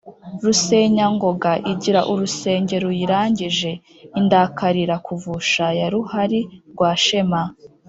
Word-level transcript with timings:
Rusenyangogo 0.43 1.51
igira 1.71 2.01
urusenge 2.11 2.75
ruyirangije. 2.83 3.71
Indakalira 4.19 4.95
kuvusha 5.05 5.65
ya 5.79 5.87
ruhalirwashema 5.93 7.41